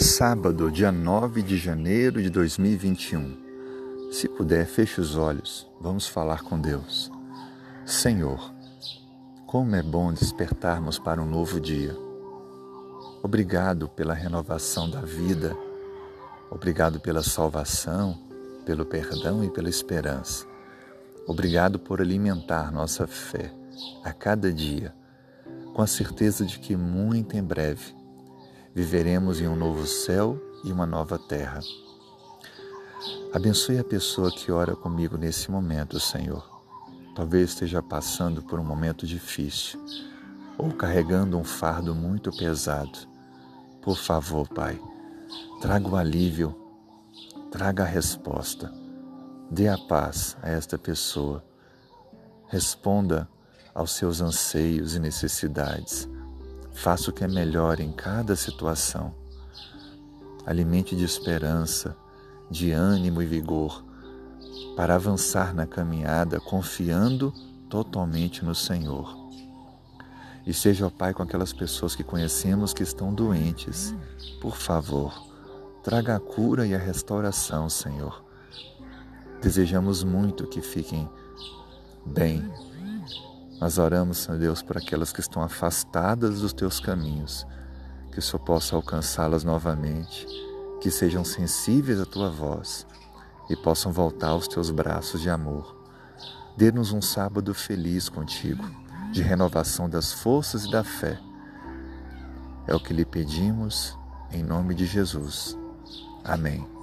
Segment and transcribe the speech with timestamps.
[0.00, 4.12] Sábado, dia 9 de janeiro de 2021.
[4.12, 5.68] Se puder, feche os olhos.
[5.80, 7.10] Vamos falar com Deus.
[7.84, 8.54] Senhor,
[9.44, 11.96] como é bom despertarmos para um novo dia.
[13.24, 15.56] Obrigado pela renovação da vida.
[16.48, 18.16] Obrigado pela salvação,
[18.64, 20.46] pelo perdão e pela esperança.
[21.26, 23.52] Obrigado por alimentar nossa fé
[24.04, 24.94] a cada dia,
[25.74, 27.98] com a certeza de que muito em breve
[28.78, 31.58] viveremos em um novo céu e uma nova terra.
[33.32, 36.48] Abençoe a pessoa que ora comigo nesse momento, Senhor.
[37.12, 39.84] Talvez esteja passando por um momento difícil
[40.56, 43.00] ou carregando um fardo muito pesado.
[43.82, 44.80] Por favor, Pai,
[45.60, 46.54] traga o alívio,
[47.50, 48.72] traga a resposta.
[49.50, 51.44] Dê a paz a esta pessoa.
[52.46, 53.28] Responda
[53.74, 56.08] aos seus anseios e necessidades
[56.78, 59.12] Faça o que é melhor em cada situação.
[60.46, 61.96] Alimente de esperança,
[62.48, 63.84] de ânimo e vigor
[64.76, 67.34] para avançar na caminhada confiando
[67.68, 69.12] totalmente no Senhor.
[70.46, 73.92] E seja o Pai com aquelas pessoas que conhecemos que estão doentes.
[74.40, 75.12] Por favor,
[75.82, 78.24] traga a cura e a restauração, Senhor.
[79.42, 81.10] Desejamos muito que fiquem
[82.06, 82.48] bem,
[83.60, 87.46] nós oramos, Senhor Deus, por aquelas que estão afastadas dos teus caminhos,
[88.12, 90.26] que o Senhor possa alcançá-las novamente,
[90.80, 92.86] que sejam sensíveis à tua voz
[93.50, 95.76] e possam voltar aos teus braços de amor.
[96.56, 98.64] Dê-nos um sábado feliz contigo,
[99.12, 101.18] de renovação das forças e da fé.
[102.66, 103.96] É o que lhe pedimos,
[104.30, 105.56] em nome de Jesus.
[106.24, 106.77] Amém.